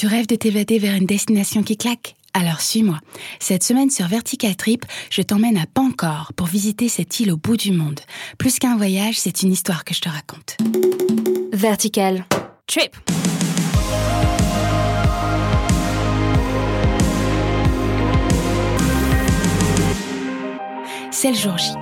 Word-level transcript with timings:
Tu 0.00 0.06
rêves 0.06 0.26
de 0.26 0.34
t'évader 0.34 0.78
vers 0.78 0.94
une 0.94 1.04
destination 1.04 1.62
qui 1.62 1.76
claque? 1.76 2.16
Alors 2.32 2.62
suis-moi. 2.62 2.98
Cette 3.38 3.62
semaine 3.62 3.90
sur 3.90 4.06
Vertical 4.08 4.56
Trip, 4.56 4.86
je 5.10 5.20
t'emmène 5.20 5.58
à 5.58 5.66
Pancor 5.66 6.32
pour 6.36 6.46
visiter 6.46 6.88
cette 6.88 7.20
île 7.20 7.30
au 7.30 7.36
bout 7.36 7.58
du 7.58 7.70
monde. 7.70 8.00
Plus 8.38 8.58
qu'un 8.58 8.78
voyage, 8.78 9.20
c'est 9.20 9.42
une 9.42 9.52
histoire 9.52 9.84
que 9.84 9.92
je 9.92 10.00
te 10.00 10.08
raconte. 10.08 10.56
Vertical 11.52 12.24
Trip. 12.66 12.96
C'est 21.10 21.32
le 21.32 21.36
jour 21.36 21.58
J 21.58 21.72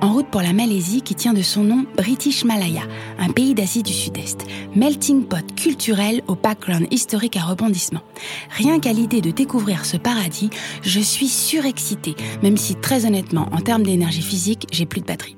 en 0.00 0.12
route 0.12 0.28
pour 0.28 0.42
la 0.42 0.52
Malaisie 0.52 1.02
qui 1.02 1.14
tient 1.14 1.32
de 1.32 1.42
son 1.42 1.62
nom 1.62 1.84
British 1.96 2.44
Malaya, 2.44 2.82
un 3.18 3.30
pays 3.30 3.54
d'Asie 3.54 3.82
du 3.82 3.92
Sud-Est, 3.92 4.46
melting 4.74 5.24
pot 5.24 5.54
culturel 5.54 6.22
au 6.26 6.34
background 6.34 6.86
historique 6.90 7.36
à 7.36 7.42
rebondissement. 7.42 8.02
Rien 8.50 8.80
qu'à 8.80 8.92
l'idée 8.92 9.20
de 9.20 9.30
découvrir 9.30 9.84
ce 9.84 9.96
paradis, 9.96 10.50
je 10.82 11.00
suis 11.00 11.28
surexcitée, 11.28 12.16
même 12.42 12.56
si 12.56 12.74
très 12.74 13.06
honnêtement, 13.06 13.48
en 13.52 13.60
termes 13.60 13.82
d'énergie 13.82 14.22
physique, 14.22 14.66
j'ai 14.72 14.86
plus 14.86 15.00
de 15.00 15.06
batterie. 15.06 15.36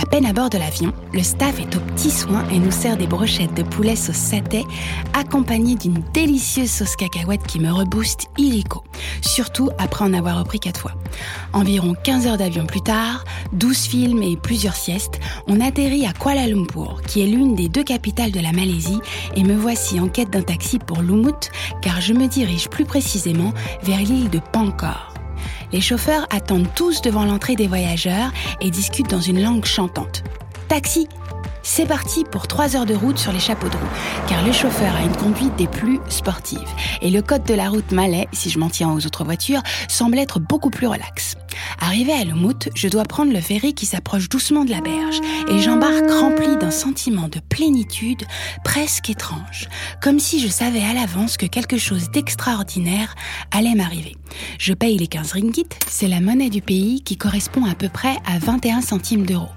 À 0.00 0.06
peine 0.06 0.26
à 0.26 0.32
bord 0.32 0.50
de 0.50 0.58
l'avion, 0.58 0.92
le 1.12 1.22
staff 1.22 1.60
est 1.60 1.76
aux 1.76 1.80
petits 1.80 2.10
soins 2.10 2.44
et 2.50 2.58
nous 2.58 2.70
sert 2.70 2.96
des 2.96 3.06
brochettes 3.06 3.54
de 3.54 3.62
poulet 3.62 3.96
sauce 3.96 4.16
satay, 4.16 4.64
accompagnées 5.12 5.76
d'une 5.76 6.02
délicieuse 6.12 6.70
sauce 6.70 6.96
cacahuète 6.96 7.46
qui 7.46 7.60
me 7.60 7.72
rebooste 7.72 8.26
illico, 8.36 8.82
surtout 9.22 9.70
après 9.78 10.04
en 10.04 10.12
avoir 10.12 10.38
repris 10.38 10.60
quatre 10.60 10.80
fois. 10.80 10.92
Environ 11.52 11.94
15 12.02 12.26
heures 12.26 12.36
d'avion 12.36 12.66
plus 12.66 12.82
tard, 12.82 13.24
12 13.52 13.78
films 13.78 14.22
et 14.22 14.36
plusieurs 14.36 14.76
siestes, 14.76 15.20
on 15.46 15.60
atterrit 15.60 16.06
à 16.06 16.12
Kuala 16.12 16.46
Lumpur, 16.48 17.00
qui 17.06 17.22
est 17.22 17.26
l'une 17.26 17.54
des 17.54 17.68
deux 17.68 17.84
capitales 17.84 18.32
de 18.32 18.40
la 18.40 18.52
Malaisie, 18.52 19.00
et 19.36 19.44
me 19.44 19.54
voici 19.54 20.00
en 20.00 20.08
quête 20.08 20.30
d'un 20.30 20.42
taxi 20.42 20.78
pour 20.78 21.02
Lumut, 21.02 21.50
car 21.80 22.00
je 22.00 22.12
me 22.12 22.26
dirige 22.26 22.68
plus 22.68 22.84
précisément 22.84 23.52
vers 23.82 24.00
l'île 24.00 24.30
de 24.30 24.40
Pankor. 24.52 25.13
Les 25.74 25.80
chauffeurs 25.80 26.24
attendent 26.30 26.72
tous 26.76 27.02
devant 27.02 27.24
l'entrée 27.24 27.56
des 27.56 27.66
voyageurs 27.66 28.30
et 28.60 28.70
discutent 28.70 29.10
dans 29.10 29.20
une 29.20 29.42
langue 29.42 29.64
chantante. 29.64 30.22
Taxi 30.68 31.08
c'est 31.66 31.86
parti 31.86 32.24
pour 32.24 32.46
trois 32.46 32.76
heures 32.76 32.84
de 32.84 32.94
route 32.94 33.18
sur 33.18 33.32
les 33.32 33.40
chapeaux 33.40 33.70
de 33.70 33.76
roue, 33.76 34.28
car 34.28 34.44
le 34.44 34.52
chauffeur 34.52 34.94
a 34.94 35.02
une 35.02 35.16
conduite 35.16 35.56
des 35.56 35.66
plus 35.66 35.98
sportives. 36.10 36.68
Et 37.00 37.10
le 37.10 37.22
code 37.22 37.44
de 37.44 37.54
la 37.54 37.70
route 37.70 37.90
malais, 37.90 38.28
si 38.32 38.50
je 38.50 38.58
m'en 38.58 38.68
tiens 38.68 38.90
aux 38.90 39.06
autres 39.06 39.24
voitures, 39.24 39.62
semble 39.88 40.18
être 40.18 40.40
beaucoup 40.40 40.68
plus 40.68 40.86
relax. 40.86 41.36
Arrivé 41.80 42.12
à 42.12 42.24
Lumut, 42.24 42.68
je 42.74 42.88
dois 42.88 43.04
prendre 43.04 43.32
le 43.32 43.40
ferry 43.40 43.74
qui 43.74 43.86
s'approche 43.86 44.28
doucement 44.28 44.64
de 44.64 44.70
la 44.70 44.80
berge 44.80 45.18
et 45.48 45.58
j'embarque 45.58 46.10
rempli 46.10 46.56
d'un 46.56 46.70
sentiment 46.70 47.28
de 47.28 47.40
plénitude 47.40 48.24
presque 48.64 49.10
étrange, 49.10 49.68
comme 50.00 50.18
si 50.18 50.40
je 50.40 50.48
savais 50.48 50.82
à 50.82 50.94
l'avance 50.94 51.36
que 51.36 51.46
quelque 51.46 51.78
chose 51.78 52.10
d'extraordinaire 52.10 53.14
allait 53.50 53.74
m'arriver. 53.74 54.16
Je 54.58 54.74
paye 54.74 54.98
les 54.98 55.06
15 55.06 55.32
ringgit, 55.32 55.66
c'est 55.88 56.08
la 56.08 56.20
monnaie 56.20 56.50
du 56.50 56.60
pays 56.60 57.02
qui 57.02 57.16
correspond 57.16 57.64
à 57.66 57.74
peu 57.74 57.88
près 57.88 58.16
à 58.26 58.38
21 58.38 58.80
centimes 58.80 59.26
d'euros. 59.26 59.48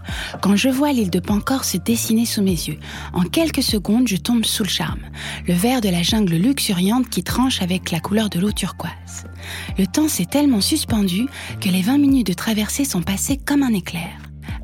Quand 0.41 0.55
je 0.55 0.69
vois 0.69 0.93
l'île 0.93 1.09
de 1.09 1.19
Pancor 1.19 1.63
se 1.63 1.77
dessiner 1.77 2.25
sous 2.25 2.41
mes 2.41 2.51
yeux, 2.51 2.77
en 3.13 3.23
quelques 3.23 3.63
secondes, 3.63 4.07
je 4.07 4.17
tombe 4.17 4.45
sous 4.45 4.63
le 4.63 4.69
charme. 4.69 5.01
Le 5.47 5.53
vert 5.53 5.81
de 5.81 5.89
la 5.89 6.03
jungle 6.03 6.35
luxuriante 6.35 7.09
qui 7.09 7.23
tranche 7.23 7.61
avec 7.61 7.91
la 7.91 7.99
couleur 7.99 8.29
de 8.29 8.39
l'eau 8.39 8.51
turquoise. 8.51 9.25
Le 9.77 9.87
temps 9.87 10.07
s'est 10.07 10.25
tellement 10.25 10.61
suspendu 10.61 11.27
que 11.61 11.69
les 11.69 11.86
20 11.87 11.99
minutes 11.99 12.27
de 12.27 12.33
traversée 12.33 12.83
sont 12.83 13.01
passées 13.01 13.37
comme 13.37 13.63
un 13.63 13.73
éclair. 13.73 14.09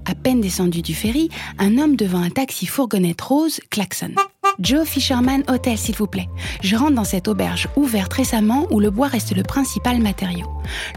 À 0.04 0.14
peine 0.14 0.42
descendu 0.42 0.82
du 0.82 0.94
ferry, 0.94 1.30
un 1.58 1.78
homme 1.78 1.96
devant 1.96 2.22
un 2.22 2.30
taxi 2.30 2.66
fourgonnette 2.66 3.22
rose 3.22 3.62
klaxonne. 3.70 4.16
Joe 4.60 4.88
Fisherman 4.88 5.44
Hotel, 5.48 5.78
s'il 5.78 5.96
vous 5.96 6.08
plaît. 6.08 6.30
Je 6.62 6.76
rentre 6.76 6.94
dans 6.94 7.04
cette 7.04 7.28
auberge 7.28 7.68
ouverte 7.76 8.14
récemment 8.14 8.68
où 8.72 8.80
le 8.80 8.92
bois 8.92 9.08
reste 9.08 9.36
le 9.36 9.44
principal 9.44 10.00
matériau. 10.00 10.46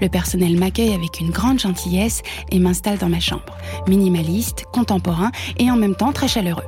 Le 0.01 0.09
personnel 0.09 0.59
m'accueille 0.59 0.93
avec 0.93 1.21
une 1.21 1.31
grande 1.31 1.59
gentillesse 1.59 2.23
et 2.51 2.59
m'installe 2.59 2.99
dans 2.99 3.09
ma 3.09 3.21
chambre. 3.21 3.57
Minimaliste, 3.89 4.65
contemporain 4.73 5.31
et 5.59 5.71
en 5.71 5.77
même 5.77 5.95
temps 5.95 6.13
très 6.13 6.29
chaleureux. 6.29 6.67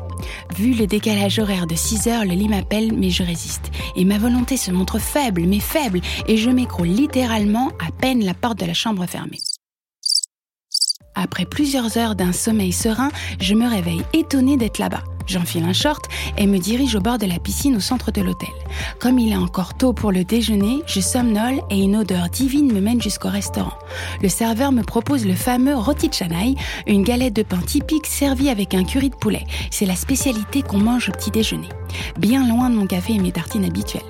Vu 0.56 0.74
le 0.74 0.86
décalage 0.86 1.38
horaire 1.38 1.66
de 1.66 1.74
6 1.74 2.08
heures, 2.08 2.24
le 2.24 2.32
lit 2.32 2.48
m'appelle, 2.48 2.92
mais 2.92 3.10
je 3.10 3.22
résiste. 3.22 3.70
Et 3.94 4.04
ma 4.04 4.18
volonté 4.18 4.56
se 4.56 4.70
montre 4.70 4.98
faible, 4.98 5.42
mais 5.46 5.60
faible, 5.60 6.00
et 6.26 6.36
je 6.36 6.50
m'écroule 6.50 6.88
littéralement 6.88 7.68
à 7.86 7.92
peine 7.92 8.24
la 8.24 8.34
porte 8.34 8.58
de 8.58 8.66
la 8.66 8.74
chambre 8.74 9.06
fermée. 9.06 9.38
Après 11.14 11.44
plusieurs 11.44 11.98
heures 11.98 12.14
d'un 12.14 12.32
sommeil 12.32 12.72
serein, 12.72 13.10
je 13.40 13.54
me 13.54 13.68
réveille 13.68 14.02
étonnée 14.12 14.56
d'être 14.56 14.78
là-bas. 14.78 15.02
J'enfile 15.28 15.64
un 15.64 15.74
short 15.74 16.06
et 16.38 16.46
me 16.46 16.58
dirige 16.58 16.94
au 16.94 17.00
bord 17.00 17.18
de 17.18 17.26
la 17.26 17.38
piscine 17.38 17.76
au 17.76 17.80
centre 17.80 18.10
de 18.10 18.22
l'hôtel. 18.22 18.48
Comme 18.98 19.18
il 19.18 19.32
est 19.32 19.36
encore 19.36 19.74
tôt 19.74 19.92
pour 19.92 20.10
le 20.10 20.24
déjeuner, 20.24 20.82
je 20.86 21.00
somnole 21.00 21.60
et 21.70 21.78
une 21.78 21.96
odeur 21.96 22.30
divine 22.30 22.72
me 22.72 22.80
mène 22.80 23.02
jusqu'au 23.02 23.28
restaurant. 23.28 23.78
Le 24.22 24.30
serveur 24.30 24.72
me 24.72 24.82
propose 24.82 25.26
le 25.26 25.34
fameux 25.34 25.76
roti 25.76 26.10
chanai, 26.10 26.54
une 26.86 27.04
galette 27.04 27.36
de 27.36 27.42
pain 27.42 27.58
typique 27.58 28.06
servie 28.06 28.48
avec 28.48 28.72
un 28.72 28.84
curry 28.84 29.10
de 29.10 29.16
poulet. 29.16 29.44
C'est 29.70 29.86
la 29.86 29.96
spécialité 29.96 30.62
qu'on 30.62 30.78
mange 30.78 31.10
au 31.10 31.12
petit 31.12 31.30
déjeuner. 31.30 31.68
Bien 32.18 32.48
loin 32.48 32.70
de 32.70 32.76
mon 32.76 32.86
café 32.86 33.12
et 33.12 33.18
mes 33.18 33.32
tartines 33.32 33.66
habituelles. 33.66 34.02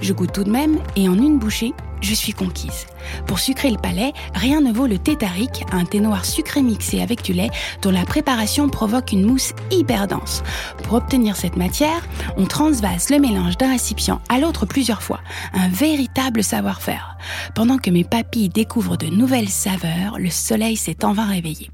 Je 0.00 0.12
goûte 0.12 0.32
tout 0.32 0.44
de 0.44 0.50
même 0.50 0.78
et 0.96 1.08
en 1.08 1.14
une 1.14 1.38
bouchée, 1.38 1.72
je 2.00 2.14
suis 2.14 2.32
conquise. 2.32 2.86
Pour 3.26 3.38
sucrer 3.38 3.70
le 3.70 3.78
palais, 3.78 4.12
rien 4.34 4.60
ne 4.60 4.72
vaut 4.72 4.86
le 4.86 4.98
thé 4.98 5.16
tarik, 5.16 5.64
un 5.72 5.84
thé 5.84 6.00
noir 6.00 6.24
sucré 6.24 6.62
mixé 6.62 7.00
avec 7.00 7.22
du 7.22 7.32
lait 7.32 7.50
dont 7.82 7.90
la 7.90 8.04
préparation 8.04 8.68
provoque 8.68 9.12
une 9.12 9.24
mousse 9.24 9.52
hyper 9.70 10.06
dense. 10.06 10.42
Pour 10.82 10.94
obtenir 10.94 11.36
cette 11.36 11.56
matière, 11.56 12.06
on 12.36 12.46
transvase 12.46 13.10
le 13.10 13.18
mélange 13.18 13.56
d'un 13.56 13.70
récipient 13.70 14.20
à 14.28 14.38
l'autre 14.38 14.66
plusieurs 14.66 15.02
fois, 15.02 15.20
un 15.52 15.68
véritable 15.68 16.42
savoir-faire. 16.42 17.16
Pendant 17.54 17.78
que 17.78 17.90
mes 17.90 18.04
papilles 18.04 18.48
découvrent 18.48 18.96
de 18.96 19.06
nouvelles 19.06 19.48
saveurs, 19.48 20.18
le 20.18 20.30
soleil 20.30 20.76
s'est 20.76 21.04
en 21.04 21.12
vain 21.12 21.26
réveillé. 21.26 21.70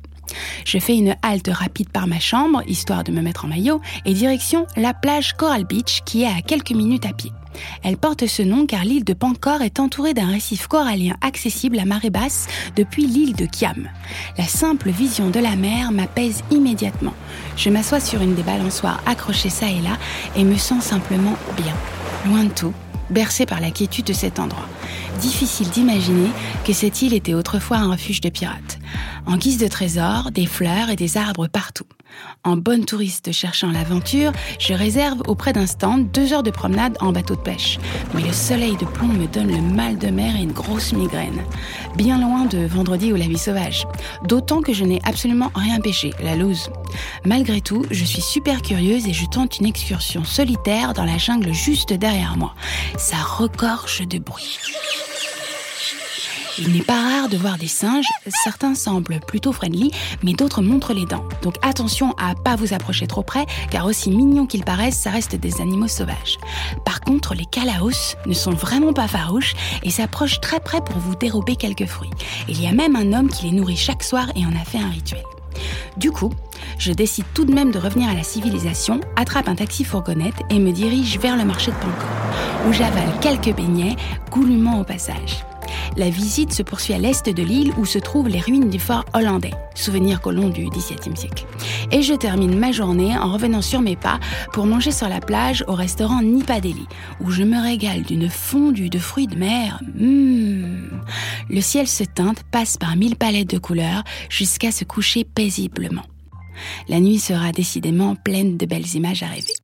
Je 0.65 0.79
fais 0.79 0.97
une 0.97 1.17
halte 1.23 1.51
rapide 1.53 1.91
par 1.91 2.07
ma 2.07 2.21
chambre, 2.21 2.63
histoire 2.67 3.05
de 3.05 3.13
me 3.13 3.21
mettre 3.21 3.45
en 3.45 3.49
maillot, 3.49 3.81
et 4.05 4.15
direction 4.15 4.67
la 4.77 4.95
plage 4.95 5.35
Coral 5.35 5.65
Beach 5.65 6.03
qui 6.05 6.23
est 6.23 6.27
à 6.27 6.41
quelques 6.41 6.73
minutes 6.73 7.07
à 7.07 7.13
pied. 7.13 7.33
Elle 7.83 7.97
porte 7.97 8.27
ce 8.27 8.43
nom 8.43 8.67
car 8.67 8.85
l'île 8.85 9.05
de 9.05 9.13
Pancor 9.13 9.63
est 9.63 9.81
entourée 9.81 10.15
d'un 10.15 10.29
récif 10.29 10.67
corallien 10.67 11.17
accessible 11.21 11.79
à 11.79 11.85
marée 11.85 12.11
basse 12.11 12.47
depuis 12.77 13.07
l'île 13.07 13.35
de 13.35 13.47
Kiam. 13.47 13.89
La 14.39 14.47
simple 14.47 14.91
vision 14.91 15.31
de 15.31 15.41
la 15.41 15.57
mer 15.57 15.93
m'apaise 15.93 16.43
immédiatement. 16.51 17.15
Je 17.57 17.71
m'assois 17.71 18.01
sur 18.01 18.23
une 18.23 18.35
des 18.35 18.43
balançoires 18.43 19.03
accrochées 19.07 19.51
ça 19.51 19.69
et 19.69 19.81
là 19.81 19.99
et 20.37 20.45
me 20.45 20.57
sens 20.57 20.85
simplement 20.85 21.37
bien. 21.57 21.75
Loin 22.27 22.45
de 22.45 22.51
tout, 22.51 22.73
bercé 23.11 23.47
par 23.47 23.61
la 23.61 23.71
quiétude 23.71 24.07
de 24.07 24.13
cet 24.13 24.39
endroit. 24.39 24.69
Difficile 25.21 25.69
d'imaginer 25.69 26.31
que 26.65 26.73
cette 26.73 27.03
île 27.03 27.15
était 27.15 27.35
autrefois 27.35 27.79
un 27.79 27.91
refuge 27.91 28.21
de 28.21 28.31
pirates. 28.31 28.79
En 29.27 29.37
guise 29.37 29.59
de 29.59 29.69
trésor, 29.69 30.31
des 30.33 30.47
fleurs 30.47 30.91
et 30.91 30.97
des 30.97 31.17
arbres 31.17 31.47
partout. 31.47 31.87
En 32.45 32.57
bonne 32.57 32.85
touriste 32.85 33.33
cherchant 33.33 33.71
l'aventure, 33.71 34.33
je 34.59 34.75
réserve 34.75 35.23
auprès 35.29 35.53
d'un 35.53 35.67
stand 35.67 36.11
deux 36.11 36.33
heures 36.33 36.43
de 36.43 36.51
promenade 36.51 36.97
en 37.01 37.13
bateau 37.13 37.37
de 37.37 37.41
pêche. 37.41 37.79
Mais 38.15 38.23
le 38.23 38.33
soleil 38.33 38.77
de 38.77 38.85
plomb 38.85 39.09
me 39.09 39.27
donne 39.27 39.53
le 39.53 39.61
mal 39.61 39.97
de 39.99 40.09
mer 40.09 40.37
et 40.37 40.43
une 40.43 40.53
grosse 40.53 40.93
migraine. 40.93 41.43
Bien 41.97 42.19
loin 42.19 42.47
de 42.47 42.67
vendredi 42.67 43.13
ou 43.13 43.17
la 43.17 43.29
vie 43.29 43.39
sauvage. 43.39 43.87
D'autant 44.25 44.61
que 44.61 44.73
je 44.73 44.85
n'ai 44.85 45.01
absolument 45.05 45.51
rien 45.55 45.81
pêché, 45.81 46.13
la 46.23 46.37
loose. 46.37 46.71
Malgré 47.25 47.61
tout, 47.61 47.85
je 47.91 48.05
suis 48.05 48.23
super 48.23 48.63
curieuse 48.63 49.07
et 49.07 49.13
je 49.13 49.27
tente 49.27 49.59
une 49.59 49.67
excursion 49.67 50.25
solitaire 50.25 50.95
dans 50.95 51.05
la 51.05 51.19
jungle 51.19 51.53
juste 51.53 51.93
derrière 51.93 52.37
moi. 52.37 52.55
Ça 52.97 53.17
recorche 53.17 54.03
de 54.03 54.19
bruit. 54.19 54.59
Il 56.59 56.73
n'est 56.73 56.83
pas 56.83 57.01
rare 57.01 57.29
de 57.29 57.37
voir 57.39 57.57
des 57.57 57.67
singes, 57.67 58.09
certains 58.45 58.75
semblent 58.75 59.21
plutôt 59.27 59.53
friendly, 59.53 59.91
mais 60.23 60.35
d'autres 60.35 60.61
montrent 60.61 60.93
les 60.93 61.07
dents. 61.07 61.25
Donc 61.43 61.55
attention 61.63 62.15
à 62.19 62.35
pas 62.35 62.57
vous 62.57 62.75
approcher 62.75 63.07
trop 63.07 63.23
près, 63.23 63.47
car 63.71 63.87
aussi 63.87 64.11
mignons 64.11 64.47
qu'ils 64.47 64.65
paraissent, 64.65 64.99
ça 64.99 65.11
reste 65.11 65.35
des 65.35 65.63
animaux 65.63 65.89
sauvages. 65.89 66.39
Par 66.85 67.01
contre, 67.01 67.35
les 67.35 67.47
calaos 67.47 68.17
ne 68.27 68.35
sont 68.35 68.53
vraiment 68.53 68.93
pas 68.93 69.09
farouches 69.09 69.55
et 69.83 69.91
s'approchent 69.91 70.41
très 70.41 70.61
près 70.61 70.83
pour 70.83 70.99
vous 70.99 71.15
dérober 71.15 71.57
quelques 71.57 71.87
fruits. 71.87 72.11
Il 72.49 72.63
y 72.63 72.67
a 72.67 72.73
même 72.73 72.97
un 72.97 73.13
homme 73.15 73.31
qui 73.31 73.47
les 73.47 73.53
nourrit 73.53 73.77
chaque 73.77 74.03
soir 74.03 74.27
et 74.37 74.45
en 74.45 74.53
a 74.55 74.65
fait 74.65 74.79
un 74.79 74.91
rituel. 74.91 75.23
Du 75.97 76.11
coup, 76.11 76.33
je 76.79 76.93
décide 76.93 77.25
tout 77.35 77.45
de 77.45 77.55
même 77.55 77.71
de 77.71 77.79
revenir 77.79 78.11
à 78.11 78.15
la 78.15 78.23
civilisation, 78.23 79.01
attrape 79.17 79.49
un 79.49 79.55
taxi 79.55 79.85
fourgonnette 79.85 80.43
et 80.51 80.59
me 80.59 80.73
dirige 80.73 81.19
vers 81.19 81.37
le 81.37 81.45
marché 81.45 81.71
de 81.71 81.77
Pancor, 81.77 82.69
où 82.69 82.73
j'avale 82.73 83.19
quelques 83.21 83.55
beignets, 83.57 83.97
goulûment 84.31 84.81
au 84.81 84.85
passage. 84.85 85.45
La 85.97 86.09
visite 86.09 86.53
se 86.53 86.63
poursuit 86.63 86.95
à 86.95 86.99
l'est 86.99 87.29
de 87.29 87.43
l'île 87.43 87.73
où 87.77 87.85
se 87.85 87.99
trouvent 87.99 88.29
les 88.29 88.41
ruines 88.41 88.71
du 88.71 88.79
fort 88.79 89.05
hollandais, 89.13 89.53
souvenir 89.75 90.21
colon 90.21 90.49
du 90.49 90.69
XVIIe 90.69 91.17
siècle. 91.17 91.47
Et 91.91 92.03
je 92.03 92.15
termine 92.15 92.59
ma 92.59 92.73
journée 92.73 93.17
en 93.17 93.33
revenant 93.33 93.63
sur 93.63 93.81
mes 93.81 93.97
pas 93.97 94.19
pour 94.53 94.67
manger 94.67 94.91
sur 94.91 95.09
la 95.09 95.21
plage 95.21 95.65
au 95.69 95.75
restaurant 95.75 96.23
Nipadeli, 96.23 96.87
où 97.21 97.31
je 97.31 97.43
me 97.43 97.61
régale 97.61 98.03
d'une 98.03 98.31
fondue 98.31 98.91
de 98.91 98.99
fruits 98.99 99.27
de 99.27 99.37
mer. 99.37 99.81
Mmh. 99.95 100.89
Le 101.51 101.61
ciel 101.61 101.87
se 101.87 102.05
teinte, 102.05 102.43
passe 102.51 102.77
par 102.77 102.97
mille 102.97 103.17
palettes 103.17 103.51
de 103.51 103.59
couleurs 103.59 104.05
jusqu'à 104.31 104.73
se 104.73 104.85
coucher 104.85 105.25
paisiblement. 105.25 106.05
La 106.89 107.01
nuit 107.01 107.19
sera 107.19 107.53
décidément 107.53 108.15
pleine 108.15 108.57
de 108.57 108.67
belles 108.67 108.95
images 108.95 109.23
à 109.23 109.27
rêver. 109.27 109.55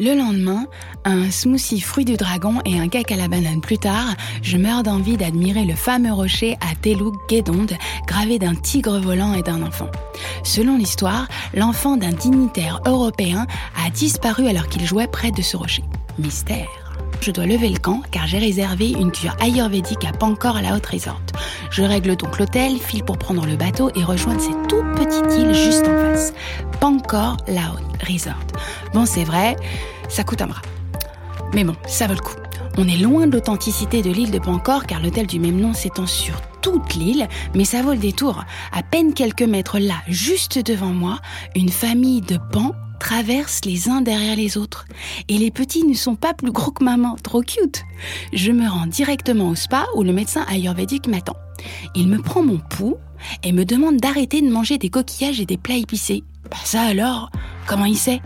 Le 0.00 0.14
lendemain, 0.14 0.64
un 1.04 1.30
smoothie 1.30 1.82
fruit 1.82 2.06
du 2.06 2.16
dragon 2.16 2.54
et 2.64 2.80
un 2.80 2.88
cake 2.88 3.12
à 3.12 3.16
la 3.16 3.28
banane 3.28 3.60
plus 3.60 3.76
tard, 3.76 4.14
je 4.40 4.56
meurs 4.56 4.82
d'envie 4.82 5.18
d'admirer 5.18 5.66
le 5.66 5.74
fameux 5.74 6.10
rocher 6.10 6.56
à 6.62 6.74
Teluk 6.74 7.14
Gedonde, 7.28 7.74
gravé 8.06 8.38
d'un 8.38 8.54
tigre 8.54 8.98
volant 8.98 9.34
et 9.34 9.42
d'un 9.42 9.60
enfant. 9.60 9.90
Selon 10.42 10.78
l'histoire, 10.78 11.28
l'enfant 11.52 11.98
d'un 11.98 12.12
dignitaire 12.12 12.80
européen 12.86 13.46
a 13.76 13.90
disparu 13.90 14.48
alors 14.48 14.68
qu'il 14.68 14.86
jouait 14.86 15.06
près 15.06 15.32
de 15.32 15.42
ce 15.42 15.58
rocher. 15.58 15.84
Mystère. 16.18 16.79
Je 17.20 17.32
dois 17.32 17.44
lever 17.44 17.68
le 17.68 17.78
camp 17.78 18.00
car 18.10 18.26
j'ai 18.26 18.38
réservé 18.38 18.90
une 18.90 19.12
cure 19.12 19.36
ayurvédique 19.40 20.06
à 20.06 20.12
Pankor 20.12 20.56
à 20.56 20.62
la 20.62 20.74
Haute 20.74 20.86
Resort. 20.86 21.20
Je 21.70 21.82
règle 21.82 22.16
donc 22.16 22.38
l'hôtel, 22.38 22.78
file 22.78 23.04
pour 23.04 23.18
prendre 23.18 23.44
le 23.44 23.56
bateau 23.56 23.90
et 23.94 24.02
rejoindre 24.02 24.40
cette 24.40 24.68
toute 24.68 24.90
petite 24.94 25.38
île 25.38 25.52
juste 25.52 25.86
en 25.86 25.98
face. 25.98 26.32
Pankor 26.80 27.36
Laut 27.46 27.78
Resort. 28.08 28.40
Bon, 28.94 29.04
c'est 29.04 29.24
vrai, 29.24 29.54
ça 30.08 30.24
coûte 30.24 30.40
un 30.40 30.46
bras. 30.46 30.62
Mais 31.52 31.62
bon, 31.62 31.76
ça 31.86 32.06
vaut 32.06 32.14
le 32.14 32.20
coup. 32.20 32.36
On 32.78 32.88
est 32.88 32.96
loin 32.96 33.26
de 33.26 33.32
l'authenticité 33.32 34.00
de 34.00 34.10
l'île 34.10 34.30
de 34.30 34.38
Pancor 34.38 34.86
car 34.86 35.00
l'hôtel 35.00 35.26
du 35.26 35.38
même 35.38 35.60
nom 35.60 35.74
s'étend 35.74 36.06
sur 36.06 36.40
toute 36.62 36.94
l'île, 36.94 37.28
mais 37.54 37.66
ça 37.66 37.82
vaut 37.82 37.92
le 37.92 37.98
détour. 37.98 38.44
À 38.72 38.82
peine 38.82 39.12
quelques 39.12 39.42
mètres 39.42 39.78
là, 39.78 39.96
juste 40.08 40.58
devant 40.64 40.86
moi, 40.86 41.18
une 41.54 41.68
famille 41.68 42.22
de 42.22 42.38
pans 42.50 42.74
traversent 43.00 43.64
les 43.64 43.88
uns 43.88 44.02
derrière 44.02 44.36
les 44.36 44.56
autres. 44.56 44.84
Et 45.28 45.38
les 45.38 45.50
petits 45.50 45.84
ne 45.84 45.94
sont 45.94 46.14
pas 46.14 46.34
plus 46.34 46.52
gros 46.52 46.70
que 46.70 46.84
maman, 46.84 47.16
trop 47.20 47.42
cute. 47.42 47.82
Je 48.32 48.52
me 48.52 48.68
rends 48.68 48.86
directement 48.86 49.48
au 49.48 49.56
spa 49.56 49.86
où 49.96 50.04
le 50.04 50.12
médecin 50.12 50.44
ayurvédique 50.48 51.08
m'attend. 51.08 51.36
Il 51.96 52.06
me 52.06 52.22
prend 52.22 52.44
mon 52.44 52.58
pouls 52.58 52.96
et 53.42 53.52
me 53.52 53.64
demande 53.64 53.96
d'arrêter 53.96 54.40
de 54.40 54.50
manger 54.50 54.78
des 54.78 54.90
coquillages 54.90 55.40
et 55.40 55.46
des 55.46 55.56
plats 55.56 55.76
épicés. 55.76 56.22
Bah 56.48 56.56
ça 56.64 56.82
alors 56.82 57.30
Comment 57.70 57.84
il 57.84 57.96
sait? 57.96 58.20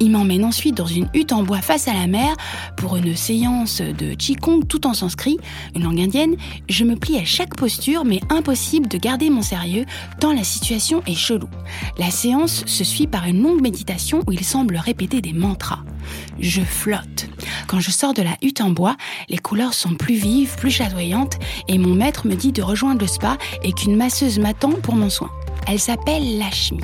Il 0.00 0.10
m'emmène 0.10 0.44
ensuite 0.44 0.76
dans 0.76 0.86
une 0.86 1.08
hutte 1.14 1.30
en 1.30 1.44
bois 1.44 1.60
face 1.60 1.86
à 1.86 1.92
la 1.92 2.08
mer 2.08 2.34
pour 2.76 2.96
une 2.96 3.14
séance 3.14 3.80
de 3.80 4.14
Qigong 4.14 4.66
tout 4.66 4.88
en 4.88 4.92
sanskrit, 4.92 5.36
une 5.76 5.84
langue 5.84 6.00
indienne. 6.00 6.34
Je 6.68 6.82
me 6.82 6.96
plie 6.96 7.16
à 7.16 7.24
chaque 7.24 7.54
posture, 7.54 8.04
mais 8.04 8.20
impossible 8.28 8.88
de 8.88 8.98
garder 8.98 9.30
mon 9.30 9.42
sérieux 9.42 9.84
tant 10.18 10.32
la 10.32 10.42
situation 10.42 11.00
est 11.06 11.14
chelou. 11.14 11.48
La 11.96 12.10
séance 12.10 12.64
se 12.66 12.82
suit 12.82 13.06
par 13.06 13.26
une 13.26 13.40
longue 13.40 13.62
méditation 13.62 14.22
où 14.26 14.32
il 14.32 14.44
semble 14.44 14.76
répéter 14.76 15.20
des 15.20 15.32
mantras. 15.32 15.84
Je 16.40 16.62
flotte. 16.62 17.28
Quand 17.68 17.78
je 17.78 17.92
sors 17.92 18.14
de 18.14 18.22
la 18.22 18.36
hutte 18.42 18.60
en 18.60 18.70
bois, 18.70 18.96
les 19.28 19.38
couleurs 19.38 19.74
sont 19.74 19.94
plus 19.94 20.16
vives, 20.16 20.56
plus 20.56 20.72
chatoyantes, 20.72 21.38
et 21.68 21.78
mon 21.78 21.94
maître 21.94 22.26
me 22.26 22.34
dit 22.34 22.50
de 22.50 22.62
rejoindre 22.62 23.02
le 23.02 23.06
spa 23.06 23.38
et 23.62 23.72
qu'une 23.72 23.94
masseuse 23.94 24.40
m'attend 24.40 24.72
pour 24.72 24.96
mon 24.96 25.08
soin. 25.10 25.30
Elle 25.68 25.78
s'appelle 25.78 26.38
Lashmi 26.38 26.80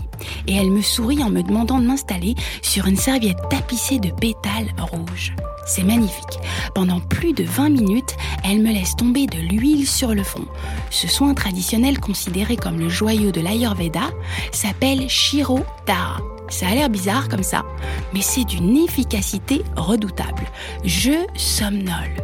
et 0.46 0.56
elle 0.56 0.70
me 0.70 0.82
sourit 0.82 1.22
en 1.22 1.30
me 1.30 1.42
demandant 1.42 1.80
de 1.80 1.86
m'installer 1.86 2.34
sur 2.60 2.86
une 2.86 2.96
serviette 2.96 3.38
tapissée 3.48 3.98
de 3.98 4.10
pétales 4.10 4.74
rouges. 4.78 5.34
C'est 5.66 5.84
magnifique. 5.84 6.38
Pendant 6.74 7.00
plus 7.00 7.32
de 7.32 7.44
20 7.44 7.70
minutes, 7.70 8.14
elle 8.44 8.60
me 8.60 8.70
laisse 8.72 8.94
tomber 8.96 9.26
de 9.26 9.38
l'huile 9.38 9.88
sur 9.88 10.14
le 10.14 10.22
front. 10.22 10.46
Ce 10.90 11.08
soin 11.08 11.32
traditionnel 11.32 11.98
considéré 11.98 12.56
comme 12.56 12.78
le 12.78 12.90
joyau 12.90 13.32
de 13.32 13.40
l'Ayurveda 13.40 14.10
s'appelle 14.52 15.08
Shiro 15.08 15.60
Dara. 15.86 16.33
Ça 16.48 16.68
a 16.68 16.74
l'air 16.74 16.90
bizarre 16.90 17.28
comme 17.28 17.42
ça, 17.42 17.64
mais 18.12 18.22
c'est 18.22 18.44
d'une 18.44 18.76
efficacité 18.76 19.62
redoutable. 19.76 20.46
Je 20.84 21.26
somnole 21.36 22.14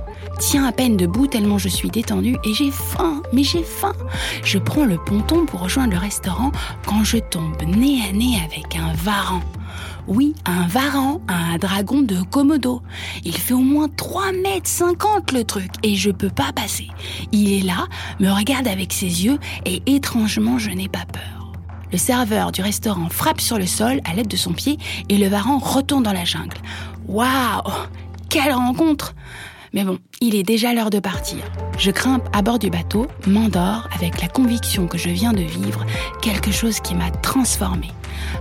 tiens 0.41 0.65
à 0.65 0.73
peine 0.73 0.97
debout 0.97 1.27
tellement 1.27 1.59
je 1.59 1.69
suis 1.69 1.91
détendue 1.91 2.37
et 2.45 2.55
j'ai 2.55 2.71
faim, 2.71 3.23
mais 3.33 3.45
j'ai 3.45 3.63
faim. 3.63 3.93
Je 4.43 4.59
prends 4.59 4.87
le 4.87 4.97
ponton 4.97 5.45
pour 5.45 5.61
rejoindre 5.61 5.93
le 5.93 5.99
restaurant 5.99 6.51
quand 6.87 7.05
je 7.05 7.19
tombe 7.19 7.63
nez 7.63 8.01
à 8.09 8.13
nez 8.13 8.39
avec 8.43 8.75
un 8.75 8.93
varan. 8.95 9.43
Oui, 10.09 10.35
un 10.47 10.67
varan, 10.67 11.21
un 11.29 11.59
dragon 11.59 12.01
de 12.01 12.23
Komodo. 12.23 12.81
Il 13.23 13.37
fait 13.37 13.53
au 13.53 13.59
moins 13.59 13.89
3 13.89 14.33
mètres 14.33 14.69
50 14.69 15.33
le 15.33 15.45
truc 15.45 15.71
et 15.83 15.95
je 15.95 16.11
peux 16.11 16.31
pas 16.31 16.53
passer. 16.55 16.89
Il 17.33 17.53
est 17.53 17.65
là, 17.65 17.87
me 18.19 18.31
regarde 18.31 18.67
avec 18.67 18.95
ses 18.95 19.25
yeux 19.27 19.39
et 19.67 19.83
étrangement 19.87 20.59
je 20.59 20.71
n'ai 20.71 20.89
pas 20.89 21.05
peur. 21.13 21.40
Le 21.93 21.99
serveur 21.99 22.53
du 22.53 22.63
restaurant 22.63 23.09
frappe 23.09 23.41
sur 23.41 23.59
le 23.59 23.67
sol 23.67 24.01
à 24.05 24.15
l'aide 24.15 24.29
de 24.29 24.37
son 24.37 24.53
pied 24.53 24.79
et 25.09 25.19
le 25.19 25.29
varan 25.29 25.59
retourne 25.59 26.03
dans 26.03 26.13
la 26.13 26.25
jungle. 26.25 26.57
Waouh 27.09 27.63
Quelle 28.29 28.53
rencontre 28.53 29.15
mais 29.73 29.85
bon, 29.85 29.99
il 30.21 30.35
est 30.35 30.43
déjà 30.43 30.75
l'heure 30.75 30.91
de 30.91 30.99
partir. 30.99 31.39
Je 31.79 31.93
grimpe 31.93 32.29
à 32.33 32.43
bord 32.43 32.59
du 32.59 32.71
bateau, 32.71 33.07
m'endors 33.29 33.89
avec 33.95 34.21
la 34.21 34.27
conviction 34.27 34.89
que 34.89 34.99
je 34.99 35.11
viens 35.11 35.33
de 35.33 35.43
vivre 35.43 35.87
quelque 36.21 36.51
chose 36.51 36.81
qui 36.81 36.97
m'a 36.97 37.11
transformée. 37.11 37.93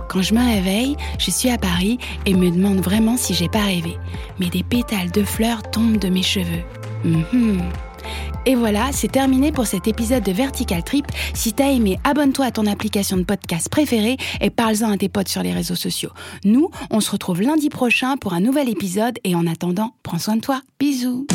Quand 0.08 0.22
je 0.22 0.34
me 0.34 0.44
réveille, 0.44 0.96
je 1.18 1.30
suis 1.30 1.48
à 1.48 1.56
Paris 1.56 1.98
et 2.26 2.34
me 2.34 2.50
demande 2.50 2.80
vraiment 2.80 3.16
si 3.16 3.34
j'ai 3.34 3.48
pas 3.48 3.62
rêvé. 3.62 3.96
Mais 4.40 4.48
des 4.48 4.64
pétales 4.64 5.12
de 5.12 5.22
fleurs 5.22 5.62
tombent 5.70 5.98
de 5.98 6.08
mes 6.08 6.24
cheveux. 6.24 6.64
Mhm. 7.04 7.62
Et 8.46 8.54
voilà, 8.54 8.90
c'est 8.92 9.12
terminé 9.12 9.52
pour 9.52 9.66
cet 9.66 9.86
épisode 9.86 10.22
de 10.22 10.32
Vertical 10.32 10.82
Trip. 10.82 11.06
Si 11.34 11.52
t'as 11.52 11.70
aimé, 11.70 11.98
abonne-toi 12.04 12.46
à 12.46 12.50
ton 12.50 12.66
application 12.66 13.16
de 13.16 13.24
podcast 13.24 13.68
préférée 13.68 14.16
et 14.40 14.50
parle-en 14.50 14.90
à 14.90 14.96
tes 14.96 15.08
potes 15.08 15.28
sur 15.28 15.42
les 15.42 15.52
réseaux 15.52 15.74
sociaux. 15.74 16.10
Nous, 16.44 16.70
on 16.90 17.00
se 17.00 17.10
retrouve 17.10 17.42
lundi 17.42 17.68
prochain 17.68 18.16
pour 18.16 18.32
un 18.32 18.40
nouvel 18.40 18.68
épisode 18.68 19.18
et 19.24 19.34
en 19.34 19.46
attendant, 19.46 19.94
prends 20.02 20.18
soin 20.18 20.36
de 20.36 20.40
toi. 20.40 20.62
Bisous. 20.78 21.26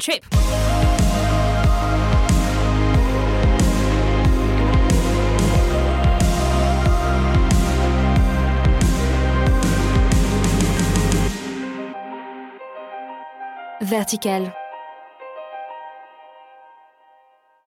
Trip. 0.00 0.24
Vertical. 13.80 14.52